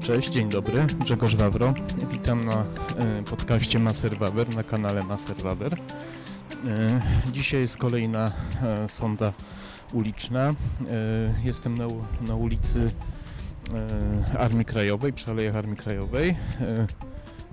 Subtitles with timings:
[0.00, 1.74] Cześć, dzień dobry, Grzegorz Wawro.
[2.12, 2.64] Witam na e,
[3.30, 5.74] podcaście Maser Wawer, na kanale Maser Wawer.
[5.74, 7.00] E,
[7.32, 9.32] Dzisiaj jest kolejna e, sonda
[9.92, 10.54] uliczna.
[11.44, 11.86] Jestem na,
[12.20, 12.90] na ulicy
[14.38, 16.36] Armii Krajowej, przy Alejach Armii Krajowej,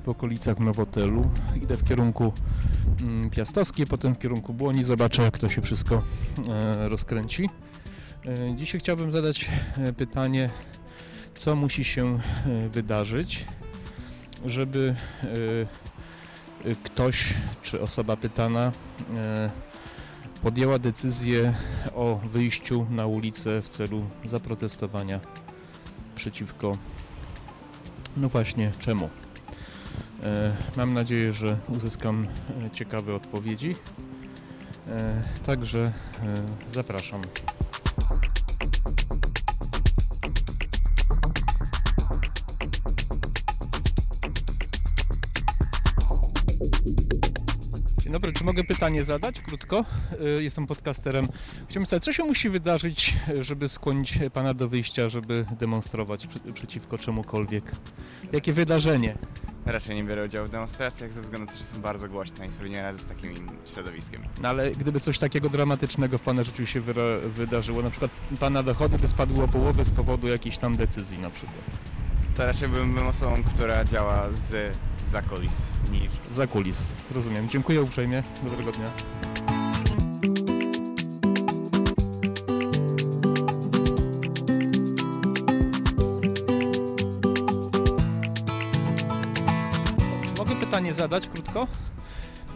[0.03, 1.29] w okolicach Nowotelu.
[1.63, 2.33] Idę w kierunku
[3.01, 4.83] mm, Piastowskiej, potem w kierunku Błoni.
[4.83, 6.01] Zobaczę, jak to się wszystko
[6.49, 7.49] e, rozkręci.
[8.25, 9.45] E, Dzisiaj chciałbym zadać
[9.77, 10.49] e, pytanie,
[11.35, 12.19] co musi się
[12.71, 13.45] wydarzyć,
[14.45, 14.95] żeby
[16.83, 18.71] ktoś czy osoba pytana
[20.43, 21.53] podjęła decyzję
[21.95, 25.19] o wyjściu na ulicę w celu zaprotestowania
[26.15, 26.77] przeciwko
[28.17, 29.09] no właśnie czemu.
[30.23, 32.27] E, Mam nadzieję, że uzyskam
[32.67, 33.75] e, ciekawe odpowiedzi.
[34.87, 35.91] E, Także
[36.69, 37.21] zapraszam.
[48.09, 49.85] Dzień dobry, czy mogę pytanie zadać krótko?
[50.39, 51.27] Y, Jestem podcasterem.
[51.69, 56.97] Chciałbym zapytać, co się musi wydarzyć, żeby skłonić Pana do wyjścia, żeby demonstrować przy, przeciwko
[56.97, 57.71] czemukolwiek?
[58.31, 59.17] Jakie wydarzenie?
[59.65, 62.49] Raczej nie biorę udziału w demonstracjach ze względu na to, że są bardzo głośne i
[62.49, 64.21] sobie nie radzę z takim środowiskiem.
[64.41, 66.81] No ale gdyby coś takiego dramatycznego w Pana życiu się
[67.35, 71.29] wydarzyło, na przykład Pana dochody by spadły o połowę z powodu jakiejś tam decyzji na
[71.29, 71.61] przykład,
[72.37, 76.77] To raczej bym, bym osobą, która działa z za kulis niż za kulis.
[77.11, 77.49] Rozumiem.
[77.49, 78.23] Dziękuję uprzejmie.
[78.43, 78.89] Dobrego dnia.
[90.27, 91.67] Czy mogę pytanie zadać krótko?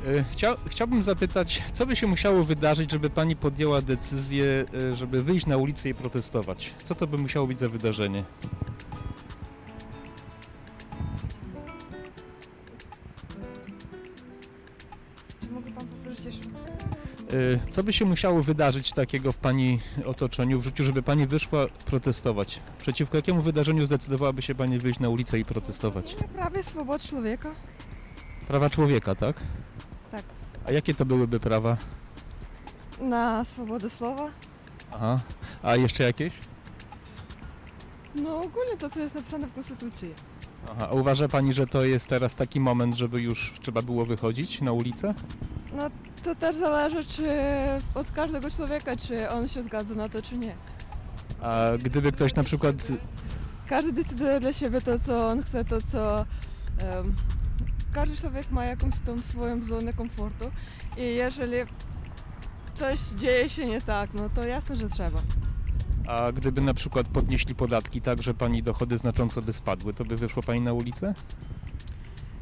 [0.08, 5.24] Y, Chcia, chciałbym zapytać, co by się musiało wydarzyć, żeby pani podjęła decyzję, y, żeby
[5.24, 6.74] wyjść na ulicę i protestować?
[6.84, 8.24] Co to by musiało być za wydarzenie?
[17.72, 22.60] Co by się musiało wydarzyć takiego w Pani otoczeniu, w życiu, żeby Pani wyszła protestować?
[22.82, 26.16] Przeciwko jakiemu wydarzeniu zdecydowałaby się Pani wyjść na ulicę i protestować?
[26.34, 27.52] Prawie swobod człowieka.
[28.48, 29.36] Prawa człowieka, tak?
[30.12, 30.24] Tak.
[30.68, 31.78] A jakie to byłyby prawa?
[33.02, 34.30] Na swobodę słowa.
[34.92, 35.20] Aha.
[35.64, 36.34] A jeszcze jakieś?
[38.16, 40.14] No ogólnie to, co jest napisane w Konstytucji.
[40.72, 40.88] Aha.
[40.92, 44.72] A uważa Pani, że to jest teraz taki moment, żeby już trzeba było wychodzić na
[44.72, 45.14] ulicę?
[45.78, 45.90] No
[46.24, 47.30] to też zależy, czy
[47.96, 50.56] od każdego człowieka, czy on się zgadza na to, czy nie.
[51.42, 52.76] A gdyby ktoś na przykład...
[53.68, 56.20] Każdy decyduje dla siebie to, co on chce, to, co...
[56.20, 57.16] em,
[57.94, 60.46] każdy człowiek ma jakąś tą swoją zonę komfortu
[60.98, 61.58] i jeżeli
[62.76, 65.20] coś dzieje się nie tak, no to jasne, że trzeba.
[66.08, 70.16] A gdyby na przykład podnieśli podatki tak, że Pani dochody znacząco by spadły, to by
[70.18, 71.14] wyszła Pani na ulicę?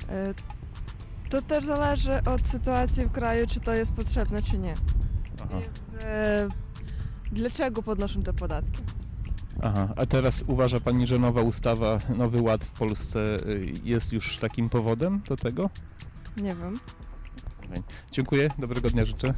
[0.10, 0.34] E,
[1.30, 4.76] To też zależy od sytuacji w kraju, czy to jest potrzebne, czy nie.
[5.44, 5.58] Aha.
[6.02, 6.48] E,
[7.32, 8.82] Dlaczego podnoszą te podatki?
[9.62, 14.38] Aha, a teraz uważa Pani, że nowa ustawa, nowy ład w Polsce y, jest już
[14.38, 15.70] takim powodem do tego?
[16.38, 16.80] Nie wiem.
[18.12, 19.34] Dziękuję, dobrego dnia życzę.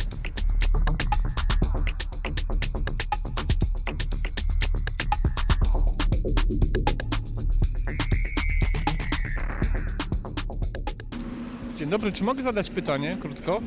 [11.94, 13.62] Dobry, czy mogę zadać pytanie krótko?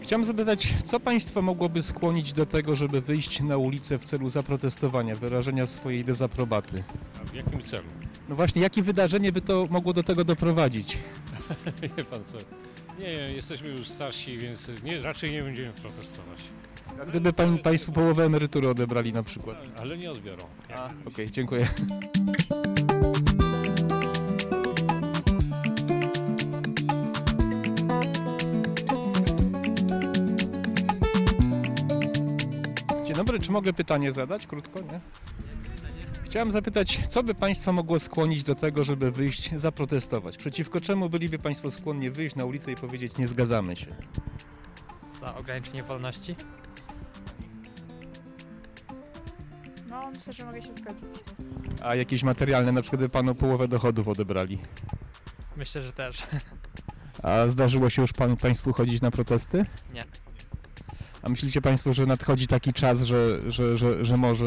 [0.00, 5.14] Chciałem zapytać, co Państwa mogłoby skłonić do tego, żeby wyjść na ulicę w celu zaprotestowania,
[5.14, 6.82] wyrażenia swojej dezaprobaty?
[7.22, 7.88] A w jakim celu?
[8.28, 10.98] No właśnie, jakie wydarzenie by to mogło do tego doprowadzić?
[11.96, 12.38] Wie pan co?
[12.98, 16.38] Nie, jesteśmy już starsi, więc nie, raczej nie będziemy protestować.
[17.08, 17.32] Gdyby
[17.62, 19.56] Państwu połowę emerytury odebrali na przykład.
[19.78, 20.44] Ale nie odbiorą.
[21.06, 21.68] Okej, dziękuję.
[33.50, 35.00] Czy mogę pytanie zadać krótko, nie?
[36.24, 40.36] Chciałem zapytać, co by Państwa mogło skłonić do tego, żeby wyjść zaprotestować?
[40.36, 43.86] Przeciwko czemu byliby Państwo skłonni wyjść na ulicę i powiedzieć nie zgadzamy się?
[45.20, 46.36] Za ograniczenie wolności?
[49.88, 51.24] No, myślę, że mogę się zgodzić.
[51.82, 54.58] A jakieś materialne, na przykład by Panu połowę dochodów odebrali?
[55.56, 56.26] Myślę, że też.
[57.22, 59.66] A zdarzyło się już pan, Państwu chodzić na protesty?
[59.94, 60.04] Nie.
[61.22, 64.44] A myślicie Państwo, że nadchodzi taki czas, że, że, że, że może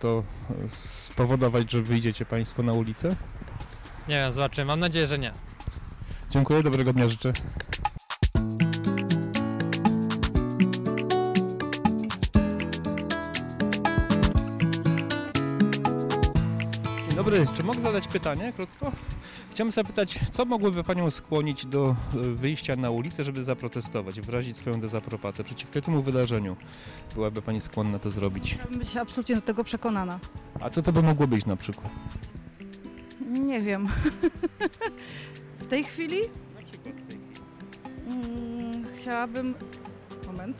[0.00, 0.22] to
[0.68, 3.08] spowodować, że wyjdziecie Państwo na ulicę?
[4.08, 4.64] Nie wiem, zobaczymy.
[4.64, 5.32] Mam nadzieję, że nie.
[6.30, 7.32] Dziękuję, dobrego dnia życzę.
[17.06, 18.92] Dzień dobry, czy mogę zadać pytanie krótko?
[19.56, 24.80] Chciałem zapytać, co mogłoby Panią skłonić do e, wyjścia na ulicę, żeby zaprotestować, wyrazić swoją
[24.80, 25.44] dezaprobatę?
[25.44, 26.56] Przeciwko jakiemu wydarzeniu
[27.14, 28.52] byłaby Pani skłonna to zrobić?
[28.52, 30.18] Ja bym się absolutnie do tego przekonana.
[30.60, 31.90] A co to by mogło być na przykład?
[33.30, 33.88] Nie wiem.
[35.60, 36.18] w tej chwili
[38.06, 39.54] mm, chciałabym.
[40.26, 40.56] Moment.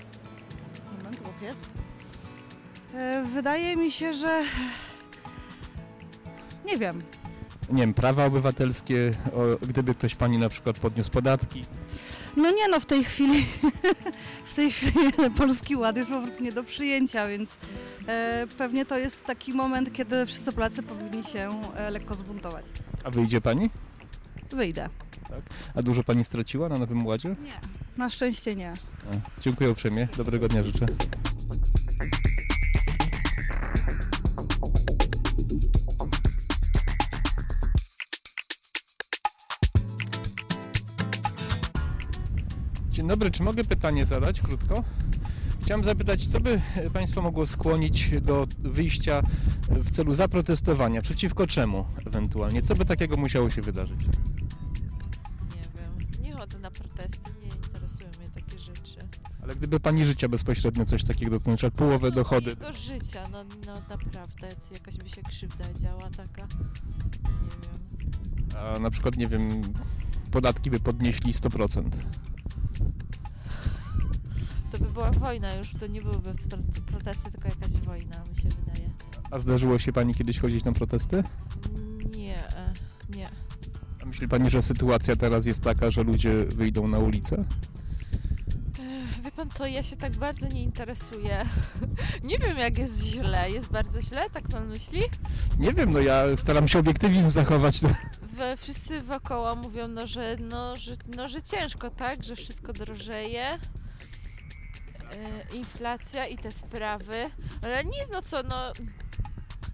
[0.96, 1.66] Moment, chłopiec.
[2.94, 4.42] E, wydaje mi się, że.
[6.64, 7.02] Nie wiem.
[7.70, 11.64] Nie wiem, prawa obywatelskie, o, gdyby ktoś Pani na przykład podniósł podatki.
[12.36, 13.46] No nie no, w tej chwili.
[14.52, 17.50] w tej chwili polski ład jest po prostu nie do przyjęcia, więc
[18.08, 22.64] e, pewnie to jest taki moment, kiedy wszyscy Polacy powinni się e, lekko zbuntować.
[23.04, 23.70] A wyjdzie Pani?
[24.50, 24.88] Wyjdę.
[25.74, 27.28] A dużo Pani straciła na Nowym Ładzie?
[27.28, 27.60] Nie.
[27.96, 28.70] Na szczęście nie.
[28.72, 30.86] A, dziękuję uprzejmie, dobrego dnia życzę.
[42.96, 44.84] Dzień dobry, czy mogę pytanie zadać krótko?
[45.62, 46.60] Chciałem zapytać, co by
[46.92, 49.22] Państwa mogło skłonić do wyjścia
[49.68, 51.02] w celu zaprotestowania?
[51.02, 52.62] Przeciwko czemu ewentualnie?
[52.62, 54.00] Co by takiego musiało się wydarzyć?
[54.00, 56.22] Nie wiem.
[56.22, 58.98] Nie chodzę na protesty, nie interesują mnie takie rzeczy.
[59.42, 64.48] Ale gdyby Pani życia bezpośrednio coś takiego przykład połowę dochody, Mojego życia, no, no naprawdę,
[64.72, 66.42] jakaś by się krzywda działa taka.
[66.42, 68.58] Nie wiem.
[68.58, 69.62] a na przykład, nie wiem,
[70.30, 71.82] podatki by podnieśli 100%.
[74.70, 76.34] To by była wojna już, to nie byłyby
[76.86, 78.90] protesty, tylko jakaś wojna, mi się wydaje.
[79.30, 81.22] A zdarzyło się Pani kiedyś chodzić na protesty?
[82.16, 82.72] Nie, e,
[83.16, 83.28] nie.
[84.02, 87.44] A myśli Pani, że sytuacja teraz jest taka, że ludzie wyjdą na ulicę?
[88.78, 91.44] Ech, Wie pan co, ja się tak bardzo nie interesuję.
[92.30, 93.50] nie wiem jak jest źle.
[93.50, 95.00] Jest bardzo źle, tak pan myśli?
[95.58, 97.80] Nie wiem, no ja staram się obiektywizm zachować.
[98.22, 102.24] We, wszyscy wokoło mówią, no że, no, że, no, że ciężko, tak?
[102.24, 103.58] Że wszystko drożeje.
[105.12, 107.30] E, inflacja i te sprawy.
[107.62, 108.72] Ale nic, no co, no...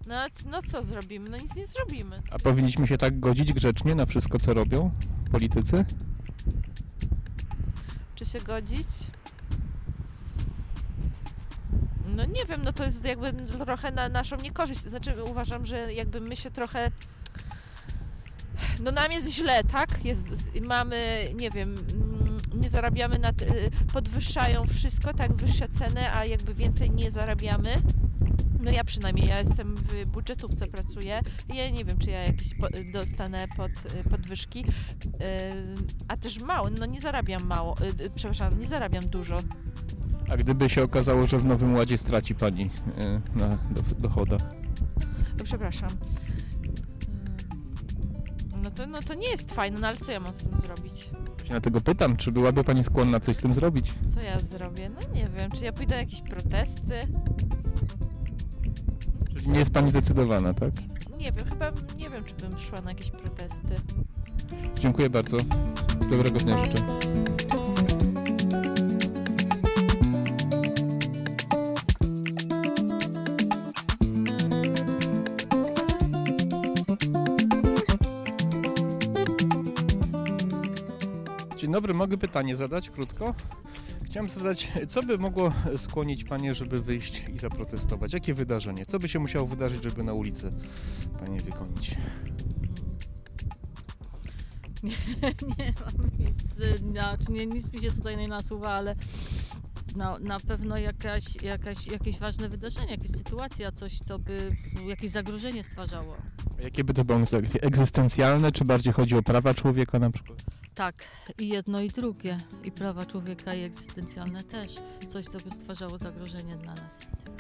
[0.07, 0.15] No,
[0.51, 1.31] no co zrobimy?
[1.31, 2.23] No nic nie zrobimy.
[2.31, 4.91] A powinniśmy się tak godzić grzecznie na wszystko, co robią
[5.33, 5.85] politycy?
[8.15, 8.87] Czy się godzić?
[12.17, 14.81] No nie wiem, no to jest jakby trochę na naszą niekorzyść.
[14.81, 16.91] Znaczy uważam, że jakby my się trochę...
[18.81, 20.05] No nam jest źle, tak?
[20.05, 20.27] Jest,
[20.61, 21.77] mamy, nie wiem,
[22.55, 23.31] nie zarabiamy na...
[23.31, 25.33] y, Podwyższają wszystko, tak?
[25.35, 27.75] Wyższe ceny, a jakby więcej nie zarabiamy.
[28.61, 31.21] No ja przynajmniej, ja jestem w budżetówce pracuję.
[31.55, 34.59] Ja nie wiem, czy ja jakieś po, dostanę pod, y, podwyżki.
[34.61, 34.67] Yy,
[36.09, 39.41] a też mało, no nie zarabiam mało, yy, przepraszam, nie zarabiam dużo.
[40.29, 44.43] A gdyby się okazało, że w Nowym Ładzie straci Pani y, na do, dochodach?
[45.39, 45.91] No, przepraszam.
[48.63, 50.99] No to, no to nie jest fajne, no ale co ja mam z tym zrobić?
[50.99, 51.09] Się
[51.49, 53.95] Dlatego pytam, czy byłaby Pani skłonna coś z tym zrobić?
[54.15, 54.89] Co ja zrobię?
[54.89, 57.07] No nie wiem, czy ja pójdę na jakieś protesty?
[59.29, 60.73] Czyli nie jest Pani zdecydowana, tak?
[61.19, 63.77] Nie wiem, chyba nie wiem, czy bym szła na jakieś protesty.
[64.81, 65.37] Dziękuję bardzo.
[66.11, 66.83] Dobrego dnia życzę.
[81.73, 83.35] Dzień dobry, mogę pytanie zadać krótko?
[84.05, 88.13] Chciałem zadać, co by mogło skłonić Panie, żeby wyjść i zaprotestować?
[88.13, 88.87] Jakie wydarzenie?
[88.87, 90.51] Co by się musiało wydarzyć, żeby na ulicę
[91.21, 91.97] Panie wykonić?
[95.59, 96.55] nie mam nic,
[96.93, 98.97] znaczy nie, nic mi się tutaj nie nasuwa, ale
[99.97, 104.49] no, na pewno jakaś, jakaś, jakieś ważne wydarzenie, jakaś sytuacja, coś, co by
[104.87, 106.17] jakieś zagrożenie stwarzało.
[106.59, 107.19] Jakie by to było
[107.61, 110.52] egzystencjalne, czy bardziej chodzi o prawa człowieka na przykład?
[110.75, 110.95] Tak,
[111.39, 114.77] i jedno i drugie, i prawa człowieka, i egzystencjalne też,
[115.09, 116.99] coś, co by stwarzało zagrożenie dla nas.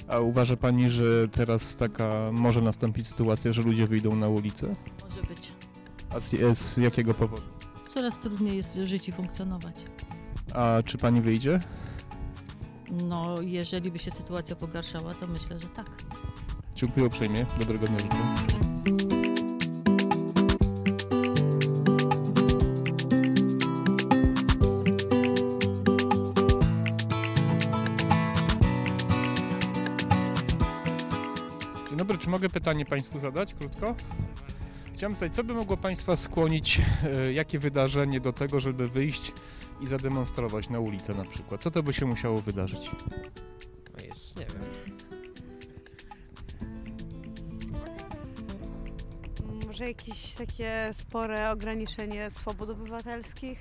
[0.08, 4.74] A uważa Pani, że teraz taka może nastąpić sytuacja, że ludzie wyjdą na ulicę?
[5.08, 5.52] Może być.
[6.10, 7.42] A z, z jakiego powodu?
[7.94, 9.84] Coraz trudniej jest żyć i funkcjonować.
[10.54, 11.60] A czy Pani wyjdzie?
[12.90, 15.90] No, jeżeli by się sytuacja pogarszała, to myślę, że tak.
[16.74, 17.46] Dziękuję uprzejmie.
[17.58, 19.31] Dobrego dnia życzę.
[32.32, 33.94] Mogę pytanie Państwu zadać krótko?
[34.94, 39.32] Chciałem zapytać, co by mogło Państwa skłonić, e, jakie wydarzenie do tego, żeby wyjść
[39.80, 41.62] i zademonstrować na ulicę na przykład?
[41.62, 42.90] Co to by się musiało wydarzyć?
[43.96, 44.62] No jest, nie wiem.
[49.66, 53.58] może jakieś takie spore ograniczenie swobód obywatelskich?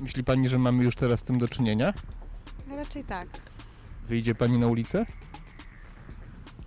[0.00, 1.92] Myśli pani, że mamy już teraz z tym do czynienia?
[2.76, 3.28] Raczej tak.
[4.08, 5.06] Wyjdzie pani na ulicę?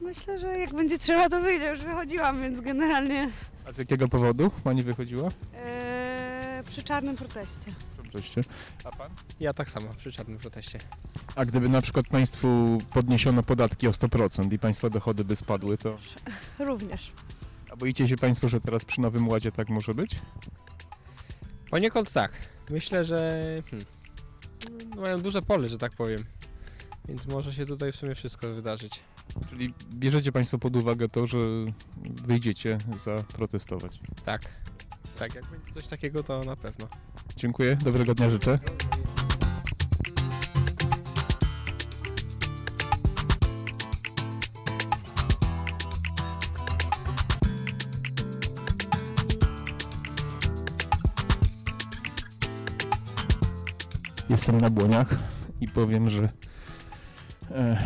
[0.03, 1.69] Myślę, że jak będzie trzeba, to wyjdę.
[1.69, 3.29] Już wychodziłam, więc generalnie
[3.65, 5.29] A z jakiego powodu pani wychodziła?
[5.55, 7.74] e, przy czarnym proteście.
[8.00, 8.41] Oczywiście.
[8.83, 9.10] A pan?
[9.39, 10.79] Ja tak samo, przy czarnym proteście.
[11.36, 15.98] A gdyby na przykład państwu podniesiono podatki o 100% i państwa dochody by spadły, to...
[16.60, 17.12] Również.
[17.72, 20.15] A boicie się państwo, że teraz przy Nowym Ładzie tak może być?
[21.69, 22.31] Poniekąd tak.
[22.69, 23.33] Myślę, że
[23.72, 23.86] hmm,
[24.98, 26.24] mają duże pole, że tak powiem.
[27.07, 29.00] Więc może się tutaj w sumie wszystko wydarzyć.
[29.49, 31.37] Czyli bierzecie państwo pod uwagę to, że
[32.03, 33.99] wyjdziecie zaprotestować.
[34.25, 34.41] Tak.
[35.19, 36.87] Tak, jak będzie coś takiego, to na pewno.
[37.37, 38.59] Dziękuję, dobrego dnia życzę.
[54.29, 55.15] Jestem na błoniach
[55.61, 56.29] i powiem, że
[57.51, 57.83] e,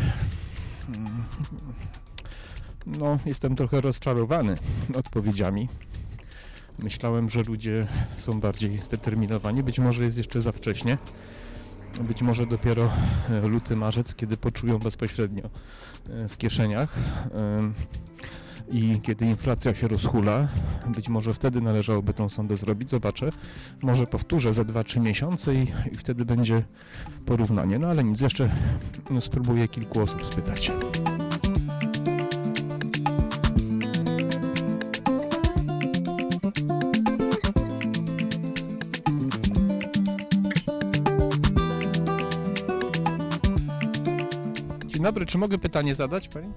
[2.86, 4.58] no, jestem trochę rozczarowany
[4.96, 5.70] odpowiedziami.
[6.80, 9.64] Myślałem, że ludzie są bardziej zdeterminowani.
[9.64, 10.98] Być może jest jeszcze za wcześnie.
[12.08, 12.90] Być może dopiero
[13.30, 15.50] e, luty, marzec, kiedy poczują bezpośrednio e,
[16.30, 16.96] w kieszeniach
[18.72, 20.48] i kiedy inflacja się rozhula,
[20.88, 22.90] być może wtedy należałoby tą sondę zrobić.
[22.90, 23.30] Zobaczę.
[23.82, 26.64] Może powtórzę za 2-3 miesiące i, i wtedy będzie
[27.26, 27.80] porównanie.
[27.80, 28.50] No ale nic, jeszcze
[29.10, 30.72] no, spróbuję kilku osób spytać.
[44.88, 46.48] Dzień dobry, czy mogę pytanie zadać pani?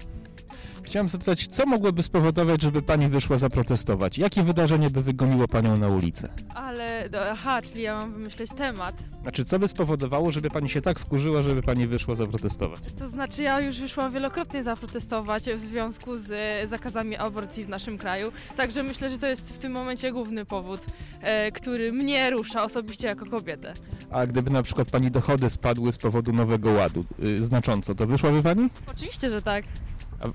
[0.91, 4.17] Chciałem zapytać, co mogłoby spowodować, żeby pani wyszła zaprotestować?
[4.17, 6.29] Jakie wydarzenie by wygoniło panią na ulicę?
[6.55, 8.95] Ale, no, aha, czyli ja mam wymyśleć temat.
[9.21, 12.79] Znaczy, co by spowodowało, żeby pani się tak wkurzyła, żeby pani wyszła zaprotestować?
[12.99, 17.97] To znaczy, ja już wyszłam wielokrotnie zaprotestować w związku z e, zakazami aborcji w naszym
[17.97, 18.31] kraju.
[18.57, 20.81] Także myślę, że to jest w tym momencie główny powód,
[21.21, 23.73] e, który mnie rusza osobiście jako kobietę.
[24.11, 28.43] A gdyby na przykład pani dochody spadły z powodu nowego ładu y, znacząco, to wyszłaby
[28.43, 28.69] pani?
[28.87, 29.65] Oczywiście, że tak.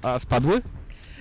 [0.02, 0.62] A, a spadły?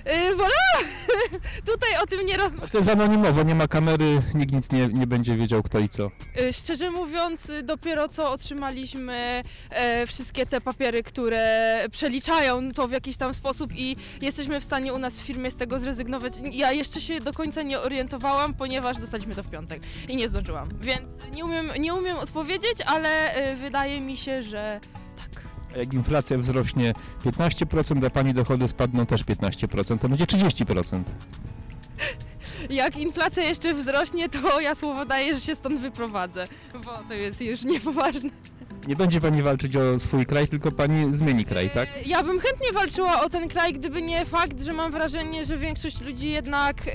[0.06, 0.88] Yy, voilà!
[1.72, 2.70] Tutaj o tym nie rozmawiam.
[2.70, 6.10] To jest anonimowo, nie ma kamery, nikt nic nie, nie będzie wiedział kto i co.
[6.40, 12.92] Y, Szczerze mówiąc, y, dopiero co otrzymaliśmy e, wszystkie te papiery, które przeliczają to w
[12.92, 16.32] jakiś tam sposób i jesteśmy w stanie u nas w firmie z tego zrezygnować.
[16.52, 20.68] Ja jeszcze się do końca nie orientowałam, ponieważ dostaliśmy to w piątek i nie zdążyłam.
[20.80, 24.80] Więc nie umiem, nie umiem odpowiedzieć, ale e, wydaje mi się, że
[25.76, 26.92] A jak inflacja wzrośnie
[27.24, 31.02] 15%, a pani dochody spadną też 15%, to będzie 30%.
[32.70, 36.48] jak inflacja jeszcze wzrośnie, to ja słowo daję, że się stąd wyprowadzę,
[36.84, 38.30] bo to jest już niepoważne.
[38.88, 41.88] Nie będzie pani walczyć o swój kraj, tylko pani zmieni kraj, tak?
[41.96, 45.58] E, Ja bym chętnie walczyła o ten kraj, gdyby nie fakt, że mam wrażenie, że
[45.58, 46.92] większość ludzi jednak e,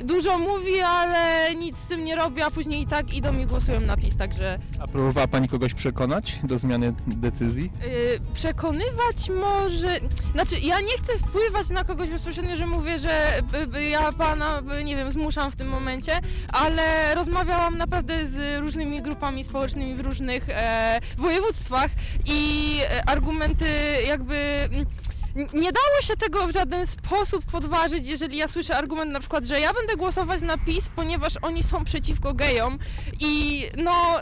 [0.00, 3.80] dużo mówi, ale nic z tym nie robi, a później i tak idą i głosują
[3.80, 7.70] na PiS, także A próbowała pani kogoś przekonać do zmiany decyzji?
[7.82, 10.00] e, przekonywać może...
[10.32, 14.62] Znaczy, ja nie chcę wpływać na kogoś bezpośrednio, że mówię, że b, b, ja pana,
[14.62, 16.20] b, nie wiem, zmuszam w tym momencie,
[16.52, 21.90] ale rozmawiałam naprawdę z różnymi grupami społecznymi w różnych e, województwach
[22.26, 23.66] i e, argumenty
[24.06, 24.34] jakby...
[24.72, 24.86] mm,
[25.36, 29.60] Nie dało się tego w żaden sposób podważyć, jeżeli ja słyszę argument na przykład, że
[29.60, 32.78] ja będę głosować na PiS, ponieważ oni są przeciwko gejom
[33.20, 34.20] i no...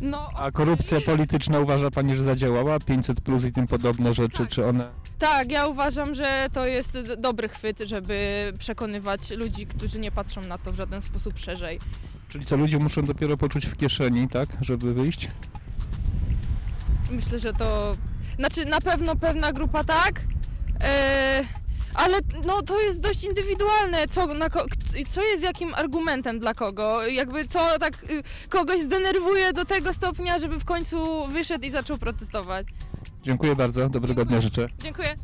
[0.00, 2.80] No, A korupcja polityczna uważa pani, że zadziałała?
[2.80, 4.88] 500 plus i tym podobne rzeczy, czy one...
[5.18, 10.58] tak, ja uważam, że to jest dobry chwyt, żeby przekonywać ludzi, którzy nie patrzą na
[10.58, 11.80] to w żaden sposób szerzej.
[12.28, 15.28] Czyli co, ludzie muszą dopiero poczuć w kieszeni, tak, żeby wyjść?
[17.10, 17.96] Myślę, że to...
[18.38, 20.20] Znaczy, na pewno pewna grupa tak,
[20.80, 21.44] e,
[21.94, 24.64] ale no, to jest dość indywidualne, co, na ko-
[25.08, 27.06] co jest jakim argumentem dla kogo.
[27.06, 31.98] Jakby co tak y, kogoś zdenerwuje do tego stopnia, żeby w końcu wyszedł i zaczął
[31.98, 32.66] protestować.
[33.22, 34.68] Dziękuję bardzo, dobrego dnia życzę.
[34.82, 35.14] Dziękuję.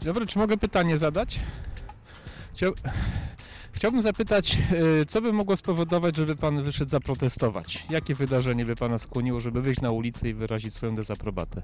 [0.00, 1.40] Dzień dobry, czy mogę pytanie zadać?
[2.54, 2.72] Chciał...
[3.72, 4.58] Chciałbym zapytać,
[5.00, 7.86] e, co by mogło spowodować, żeby pan wyszedł zaprotestować?
[7.90, 11.62] Jakie wydarzenie by pana skłoniło, żeby wyjść na ulicę i wyrazić swoją dezaprobatę?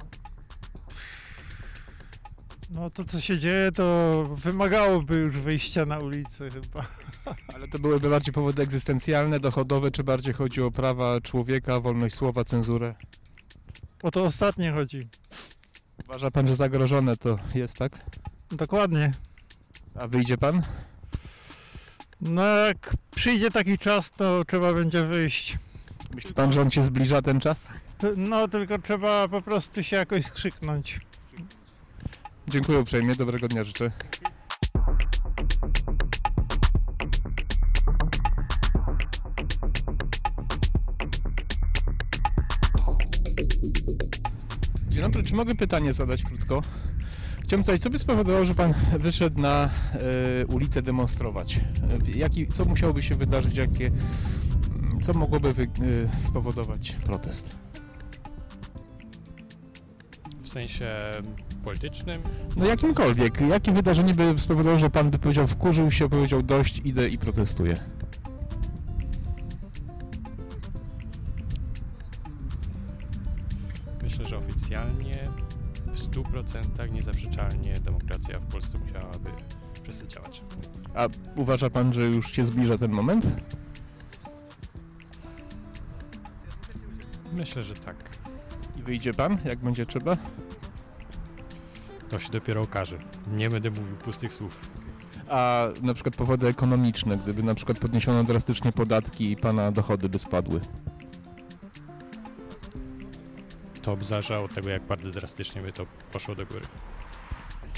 [2.70, 6.86] No to co się dzieje, to wymagałoby już wyjścia na ulicę chyba.
[7.54, 12.44] Ale to byłyby bardziej powody egzystencjalne, dochodowe, czy bardziej chodzi o prawa człowieka, wolność słowa,
[12.44, 12.94] cenzurę?
[14.02, 15.08] O to ostatnie chodzi.
[16.04, 17.98] Uważa pan, że zagrożone to jest, tak?
[18.50, 19.12] Dokładnie.
[19.94, 20.62] A wyjdzie pan?
[22.20, 25.58] No jak przyjdzie taki czas, to trzeba będzie wyjść.
[26.14, 27.68] Myśli pan, że on się zbliża ten czas?
[28.16, 31.00] No tylko trzeba po prostu się jakoś skrzyknąć.
[32.48, 33.90] Dziękuję uprzejmie, dobrego dnia życzę.
[45.24, 46.62] Czy mogę pytanie zadać krótko?
[47.42, 49.70] Chciałbym zapytać, co by spowodowało, że pan wyszedł na
[50.42, 51.56] e, ulicę demonstrować?
[51.56, 55.68] E, Jaki, co musiałoby się wydarzyć, jakie, mm, co mogłoby wy, e,
[56.26, 57.50] spowodować protest?
[60.42, 60.86] W sensie
[61.64, 62.22] politycznym.
[62.56, 63.40] No jakimkolwiek.
[63.40, 67.76] Jakie wydarzenie by spowodowało, że pan by powiedział, wkurzył się, powiedział dość, idę i protestuję?
[78.40, 79.30] W Polsce musiałaby
[79.82, 80.42] przestać działać.
[80.94, 83.26] A uważa pan, że już się zbliża ten moment?
[87.32, 87.96] Myślę, że tak.
[88.78, 90.16] I wyjdzie pan, jak będzie trzeba?
[92.08, 92.98] To się dopiero okaże.
[93.32, 94.60] Nie będę mówił pustych słów.
[95.28, 100.18] A na przykład powody ekonomiczne, gdyby na przykład podniesiono drastycznie podatki i pana dochody by
[100.18, 100.60] spadły.
[103.82, 106.66] To zależy od tego, jak bardzo drastycznie by to poszło do góry.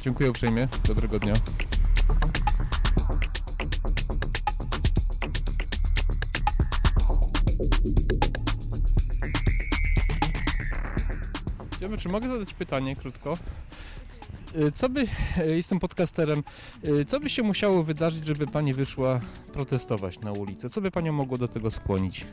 [0.02, 1.34] Dziękuję uprzejmie, dobrego dnia.
[11.80, 13.38] Wiemy, czy mogę zadać pytanie krótko?
[14.56, 15.00] Y, Co by,
[15.38, 16.42] y, jestem podcasterem,
[16.84, 19.20] y, co by się musiało wydarzyć, żeby pani wyszła
[19.52, 20.68] protestować na ulicę?
[20.68, 22.26] Co by panią mogło do tego skłonić?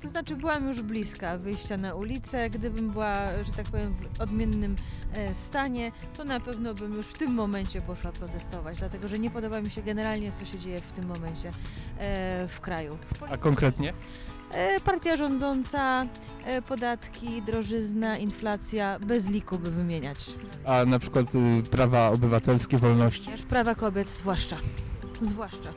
[0.00, 2.50] To znaczy byłam już bliska wyjścia na ulicę.
[2.50, 4.76] Gdybym była, że tak powiem, w odmiennym
[5.14, 9.30] e, stanie, to na pewno bym już w tym momencie poszła protestować, dlatego że nie
[9.30, 11.48] podoba mi się generalnie, co się dzieje w tym momencie
[11.98, 12.98] e, w kraju.
[13.30, 13.92] A konkretnie?
[14.52, 16.06] E, Partia rządząca,
[16.68, 20.30] podatki, drożyzna, inflacja, bez liku by wymieniać.
[20.64, 23.30] A na przykład y, prawa obywatelskie, wolności?
[23.48, 24.56] Prawa kobiet zwłaszcza.
[25.20, 25.72] Zwłaszcza.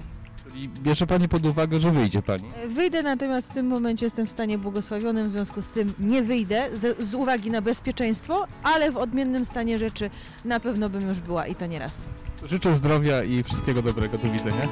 [0.54, 2.44] Czyli bierze pani pod uwagę, że wyjdzie pani?
[2.64, 6.24] E, Wyjdę natomiast w tym momencie jestem w stanie błogosławionym, w związku z tym nie
[6.24, 10.10] wyjdę z, z uwagi na bezpieczeństwo, ale w odmiennym stanie rzeczy
[10.46, 12.10] na pewno bym już była i to nie raz.
[12.44, 14.18] Życzę zdrowia i wszystkiego dobrego.
[14.18, 14.68] Do widzenia.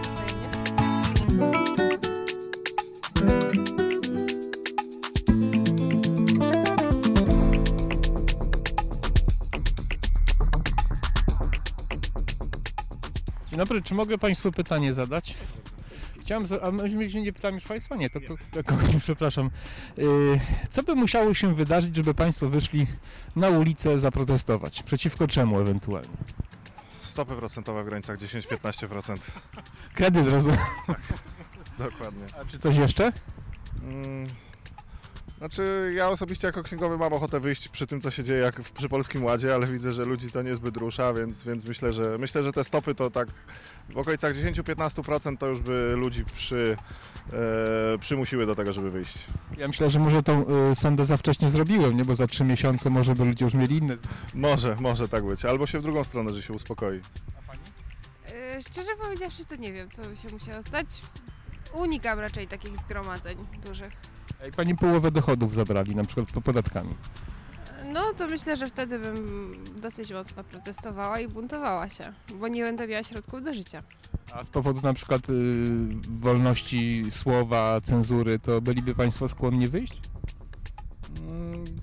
[13.49, 15.35] Dzień dobry, czy mogę Państwu pytanie zadać?
[16.29, 17.95] Chciałem, a myśmy nie pytam już Państwa?
[17.95, 18.19] Nie, to,
[18.51, 19.49] to kogoś, przepraszam.
[19.97, 20.39] Yy,
[20.69, 22.87] co by musiało się wydarzyć, żeby Państwo wyszli
[23.35, 24.83] na ulicę zaprotestować?
[24.83, 26.17] Przeciwko czemu ewentualnie?
[27.03, 29.17] Stopy procentowe w granicach 10-15%.
[29.93, 30.59] Kredyt, rozumiem.
[31.77, 32.25] Dokładnie.
[32.41, 33.11] A czy coś jeszcze?
[33.83, 34.27] Mm,
[35.39, 38.71] Znaczy, ja osobiście jako księgowy mam ochotę wyjść przy tym, co się dzieje jak w,
[38.71, 42.43] przy Polskim Ładzie, ale widzę, że ludzi to niezbyt rusza, więc, więc myślę, że myślę,
[42.43, 43.29] że te stopy to tak
[43.89, 46.77] w okolicach 10-15% to już by ludzi przy,
[47.33, 49.17] e, przymusiły do tego, żeby wyjść.
[49.57, 52.05] Ja myślę, że może tą y, sondę za wcześnie zrobiłem, nie?
[52.05, 53.97] Bo za trzy miesiące może by ludzie już mieli inne.
[54.33, 55.45] Może, może tak być.
[55.45, 57.01] Albo się w drugą stronę, że się uspokoi.
[58.27, 60.87] E, Szczerze powiedziawszy, to nie wiem, co by się musiało stać.
[61.73, 63.93] Unikam raczej takich zgromadzeń dużych.
[64.43, 66.95] Jak pani połowę dochodów zabrali, na przykład po podatkami.
[67.93, 72.87] No to myślę, że wtedy bym dosyć mocno protestowała i buntowała się, bo nie będę
[72.87, 73.83] miała środków do życia.
[74.33, 75.33] A z powodu na przykład y,
[76.09, 80.01] wolności słowa, cenzury, to byliby państwo skłonni wyjść?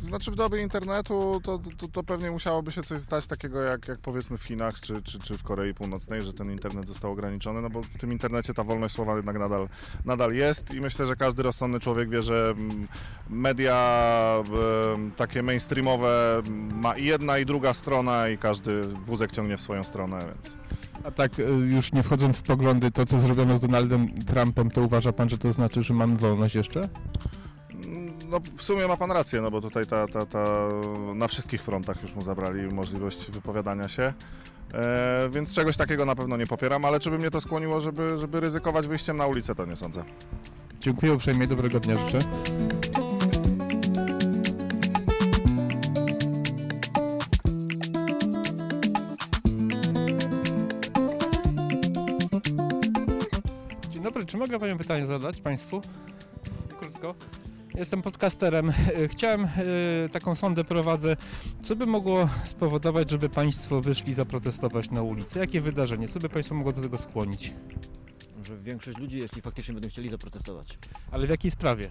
[0.07, 3.89] Mm, Znaczy w dobie internetu to, to, to pewnie musiałoby się coś stać takiego jak,
[3.89, 7.63] jak powiedzmy w Chinach czy, czy, czy w Korei Północnej, że ten internet został ograniczony,
[7.63, 9.69] no bo w tym internecie ta wolność słowa jednak nadal,
[10.05, 12.89] nadal jest i myślę, że każdy rozsądny człowiek wie, że mm,
[13.31, 13.77] media
[15.17, 16.43] takie mainstreamowe
[16.75, 20.57] ma i jedna i druga strona i każdy wózek ciągnie w swoją stronę, więc...
[21.05, 24.81] A tak y, już nie wchodząc w poglądy, to co zrobiono z Donaldem Trumpem, to
[24.81, 26.89] uważa pan, że to znaczy, że mamy wolność jeszcze?
[28.29, 30.45] no, w sumie ma pan rację, no bo tutaj ta, ta, ta,
[31.15, 34.13] na wszystkich frontach już mu zabrali możliwość wypowiadania się.
[34.75, 38.19] E, więc czegoś takiego na pewno nie popieram, ale czy by mnie to skłoniło, żeby,
[38.19, 40.05] żeby ryzykować wyjściem na ulicę, to nie sądzę.
[40.81, 42.19] Dziękuję uprzejmie, dobrego dnia życzę.
[53.91, 55.83] Dzień dobry, czy mogę Panią pytanie zadać Państwu?
[56.81, 57.15] Krótko.
[57.77, 58.71] Jestem podcasterem.
[58.71, 59.49] E, Chciałem, e,
[60.13, 61.17] taką sondę prowadzę.
[61.63, 65.41] Co by mogło spowodować, żeby Państwo wyszli zaprotestować na ulicę?
[65.41, 66.09] Jakie wydarzenie?
[66.09, 67.53] Co by Państwo mogło do tego skłonić?
[68.47, 70.79] Że większość ludzi, jeśli faktycznie będą chcieli zaprotestować.
[71.11, 71.91] Ale w jakiej sprawie?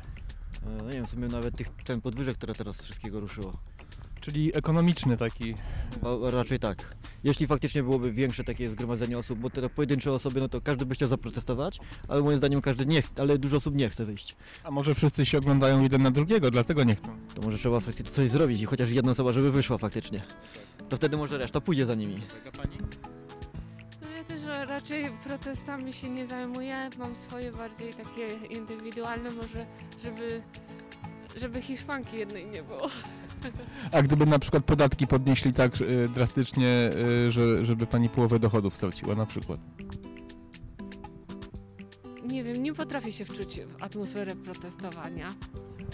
[0.65, 3.52] E, No nie wiem, w sumie nawet tych cen podwyżek, które teraz wszystkiego ruszyło.
[4.26, 5.56] Czyli ekonomiczny taki.
[6.02, 6.96] O, raczej tak.
[7.24, 10.96] Jeśli faktycznie byłoby większe takie zgromadzenie osób, bo te pojedyncze osoby, no to każdy by
[10.96, 14.36] chciał zaprotestować, ale moim zdaniem każdy nie, ale dużo osób nie chce wyjść.
[14.64, 17.18] A może wszyscy się oglądają jeden na drugiego, dlatego nie chcą?
[17.36, 20.22] To może trzeba faktycznie coś zrobić i chociaż jedna osoba, żeby wyszła faktycznie.
[20.90, 22.22] To wtedy może reszta pójdzie za nimi.
[24.02, 29.66] No ja też raczej protestami się nie zajmuję, mam swoje bardziej takie indywidualne, może
[30.04, 30.42] żeby,
[31.36, 32.90] żeby Hiszpanki jednej nie było.
[33.92, 36.68] A gdyby na przykład podatki podnieśli tak e, drastycznie,
[37.28, 39.60] e, że, żeby Pani połowę dochodów straciła na przykład?
[42.28, 45.34] Nie wiem, nie potrafię się wczuć w atmosferę protestowania.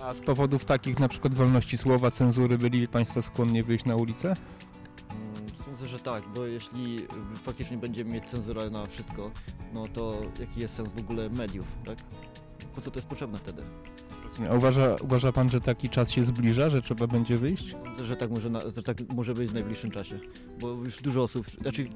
[0.01, 4.27] A z powodów takich na przykład wolności słowa, cenzury byli Państwo skłonni wyjść na ulicę?
[4.27, 5.31] Mm,
[5.65, 7.07] Sądzę, że tak, bo jeśli y,
[7.43, 9.31] faktycznie będziemy mieć cenzurę na wszystko,
[9.73, 11.97] no to jaki jest sens w ogóle mediów, tak?
[12.75, 13.63] Po co to jest potrzebne wtedy?
[14.49, 17.75] A uważa, uważa Pan, że taki czas się zbliża, że trzeba będzie wyjść?
[18.03, 20.19] Że tak może, na, że tak może być w najbliższym czasie,
[20.59, 21.87] bo już dużo osób, znaczy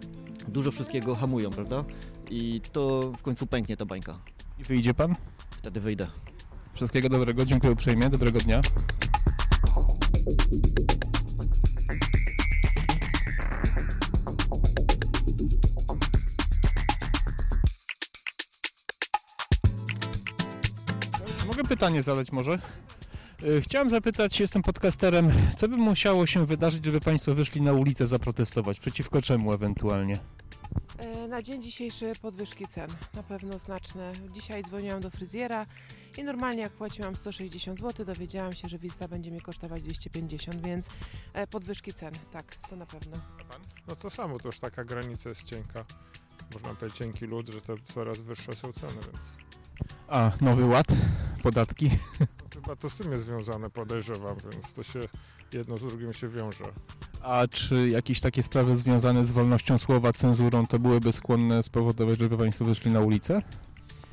[0.47, 1.85] dużo wszystkiego hamują, prawda?
[2.29, 4.13] I to w końcu pęknie ta bańka.
[4.59, 5.15] I wyjdzie Pan?
[5.49, 6.07] Wtedy wyjdę.
[6.73, 8.61] Wszystkiego dobrego, dziękuję uprzejmie, dobrego dnia.
[21.65, 22.59] Pytanie zadać może?
[23.43, 28.07] Y, Chciałem zapytać, jestem podcasterem, co by musiało się wydarzyć, żeby Państwo wyszli na ulicę
[28.07, 28.79] zaprotestować?
[28.79, 30.19] Przeciwko czemu ewentualnie?
[30.97, 34.11] E, Na dzień dzisiejszy podwyżki cen, na pewno znaczne.
[34.33, 35.65] Dzisiaj dzwoniłam do fryzjera
[36.17, 40.87] i normalnie jak płaciłam 160 zł, dowiedziałam się, że wizyta będzie mnie kosztować 250, więc
[41.33, 43.17] e, podwyżki cen, tak, to na pewno.
[43.87, 45.85] No to samo, to już taka granica jest cienka.
[46.53, 49.21] Można powiedzieć cienki lód, że to coraz wyższe są ceny, więc
[50.07, 50.87] A, nowy ład,
[51.43, 51.89] podatki.
[52.53, 54.99] chyba to z tym jest związane, podejrzewam, więc to się
[55.53, 56.65] jedno z drugim się wiąże.
[57.23, 62.37] A czy jakieś takie sprawy związane z wolnością słowa, cenzurą, to byłyby skłonne spowodować, żeby
[62.37, 63.41] Państwo wyszli na ulicę?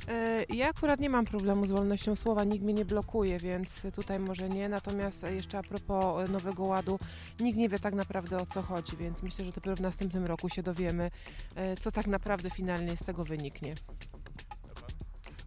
[0.08, 4.18] E, Ja akurat nie mam problemu z wolnością słowa, nikt mnie nie blokuje, więc tutaj
[4.18, 4.68] może nie.
[4.68, 6.98] Natomiast jeszcze a propos e, Nowego Ładu,
[7.40, 10.48] nikt nie wie tak naprawdę o co chodzi, więc myślę, że dopiero w następnym roku
[10.48, 11.10] się dowiemy,
[11.56, 13.74] e, co tak naprawdę finalnie z tego wyniknie.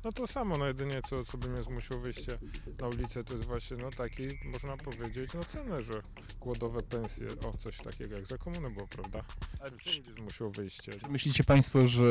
[0.05, 2.37] No to samo, no jedynie co, co by mnie zmusiło wyjście
[2.79, 6.01] na ulicę, to jest właśnie no taki, można powiedzieć, no cenę, że
[6.39, 9.23] głodowe pensje, o coś takiego jak za komuny było, prawda?
[10.19, 10.99] Zmusiło wyjście?
[10.99, 12.03] Czy myślicie Państwo, że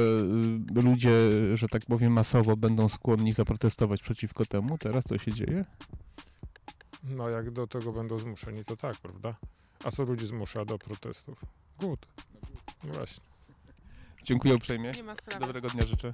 [0.77, 1.11] y, ludzie,
[1.55, 5.65] że tak powiem, masowo będą skłonni zaprotestować przeciwko temu teraz, co się dzieje?
[7.05, 9.35] No jak do tego będą zmuszeni, to tak, prawda?
[9.85, 11.45] A co ludzi zmusza do protestów?
[11.81, 12.07] Głód.
[12.85, 13.23] No właśnie.
[14.23, 14.93] Dziękuję uprzejmie.
[14.93, 15.41] Nie ma sprawy.
[15.41, 16.13] Dobrego dnia życzę.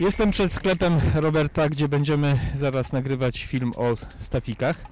[0.00, 4.84] Jestem przed sklepem Roberta, gdzie będziemy zaraz nagrywać film o stafikach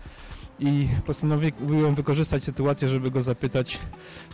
[0.59, 3.79] i postanowiłem wykorzystać sytuację, żeby go zapytać,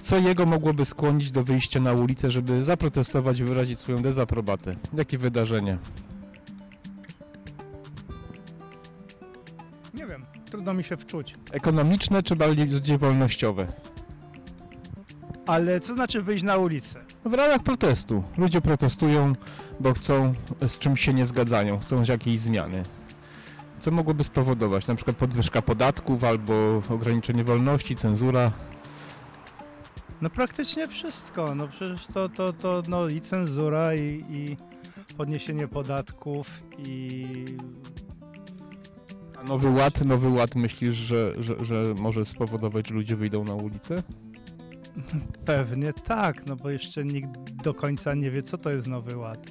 [0.00, 4.76] co jego mogłoby skłonić do wyjścia na ulicę, żeby zaprotestować i wyrazić swoją dezaprobatę.
[4.94, 5.78] Jakie wydarzenie?
[9.94, 11.36] Nie wiem, trudno mi się wczuć.
[11.52, 13.66] Ekonomiczne czy bardziej wolnościowe?
[15.50, 17.00] Ale co znaczy wyjść na ulicę?
[17.24, 18.22] W ramach protestu.
[18.38, 19.32] Ludzie protestują,
[19.80, 20.34] bo chcą,
[20.66, 22.82] z czymś się nie zgadzają, chcą jakiejś zmiany.
[23.80, 24.86] Co mogłoby spowodować?
[24.86, 28.52] Na przykład podwyżka podatków albo ograniczenie wolności, cenzura.
[30.20, 31.54] No praktycznie wszystko.
[31.54, 34.56] No przecież to, to, to no i cenzura, i, i
[35.16, 36.46] podniesienie podatków,
[36.78, 37.26] i
[39.40, 43.54] A nowy ład, nowy ład myślisz, że, że, że może spowodować, że ludzie wyjdą na
[43.54, 44.02] ulicę?
[45.46, 49.46] pewnie tak, no bo jeszcze nikt do końca nie wie, co to jest Nowy Ład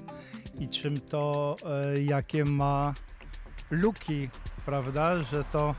[0.60, 2.94] i czym to, e, jakie ma
[3.72, 4.30] luki,
[4.66, 5.76] prawda, że to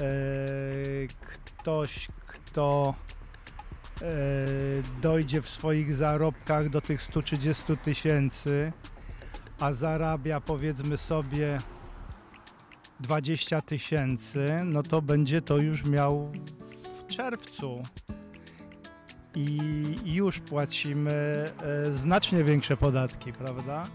[0.00, 0.04] e,
[1.58, 2.94] ktoś, kto
[4.02, 4.06] e,
[5.02, 8.72] dojdzie w swoich zarobkach do tych 130 tysięcy,
[9.60, 11.58] a zarabia powiedzmy sobie
[13.00, 16.32] 20 tysięcy, no to będzie to już miał
[16.98, 17.82] w czerwcu
[19.34, 19.58] i
[20.04, 21.10] już płacimy
[21.62, 23.86] e, znacznie większe podatki, prawda?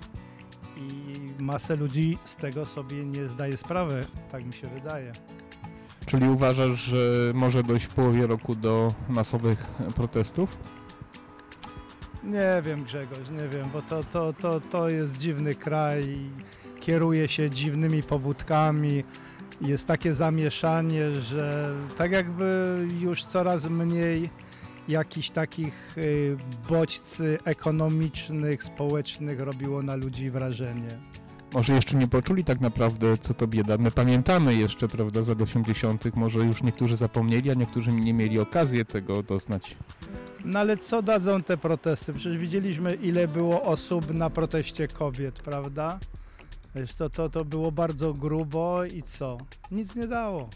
[0.77, 5.11] i masę ludzi z tego sobie nie zdaje sprawy, tak mi się wydaje.
[6.05, 6.97] Czyli uważasz, że
[7.33, 9.59] może dojść w połowie roku do masowych
[9.95, 10.57] protestów?
[12.23, 16.29] Nie wiem Grzegorz, nie wiem, bo to, to, to, to jest dziwny kraj i
[16.81, 19.03] kieruje się dziwnymi pobudkami.
[19.61, 24.29] Jest takie zamieszanie, że tak jakby już coraz mniej
[24.87, 26.37] jakichś takich y,
[26.69, 30.97] bodźcy ekonomicznych, społecznych robiło na ludzi wrażenie.
[31.53, 33.77] Może jeszcze nie poczuli tak naprawdę, co to bieda.
[33.77, 38.39] My pamiętamy jeszcze, prawda, z lat 80., może już niektórzy zapomnieli, a niektórzy nie mieli
[38.39, 39.75] okazji tego doznać.
[40.45, 42.13] No ale co dadzą te protesty?
[42.13, 45.99] Przecież widzieliśmy, ile było osób na proteście kobiet, prawda?
[46.75, 49.37] Wiesz, to, to, to było bardzo grubo i co?
[49.71, 50.49] Nic nie dało.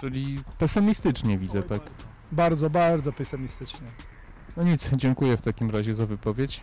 [0.00, 1.90] Czyli pesymistycznie widzę, tak?
[2.32, 3.86] Bardzo, bardzo pesymistycznie.
[4.56, 6.60] No nic, dziękuję w takim razie za wypowiedź.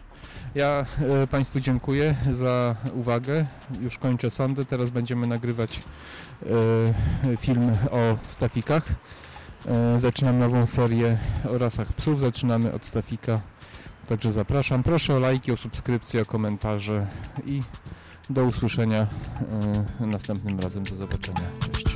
[0.56, 0.86] Ja
[1.23, 3.45] e, Państwu dziękuję za uwagę.
[3.82, 4.65] Już kończę sądy.
[4.65, 5.82] Teraz będziemy nagrywać
[6.43, 8.84] e, film o stafikach.
[9.65, 11.17] E, zaczynam nową serię
[11.49, 12.19] o rasach psów.
[12.19, 13.41] Zaczynamy od stafika.
[14.08, 14.84] Także zapraszam.
[14.84, 17.08] Proszę o lajki, o subskrypcję, o komentarze
[17.45, 17.62] i
[18.30, 19.08] do usłyszenia
[20.01, 20.84] e, następnym razem.
[20.84, 21.49] Do zobaczenia.
[21.73, 21.87] Cześć.